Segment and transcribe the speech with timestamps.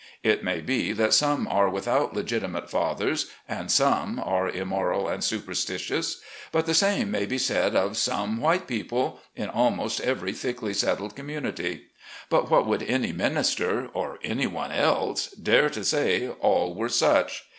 [0.23, 6.21] It may be that some are without legitimate fathers, and some are immoral and superstitious.
[6.51, 11.15] But the same may be said of some white people, in almost every thickly settled
[11.15, 11.83] community.
[12.31, 17.43] But would any minister, or anyone else, dare to say all were such